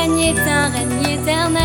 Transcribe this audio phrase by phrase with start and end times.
[0.00, 1.60] règne est un règne éternel.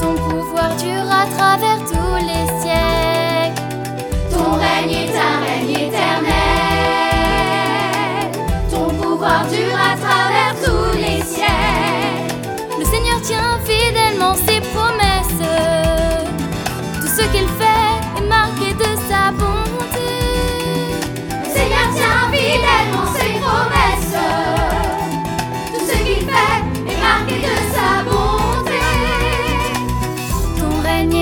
[0.00, 3.62] Ton pouvoir dure à travers tous les siècles.
[4.32, 5.37] Ton règne est un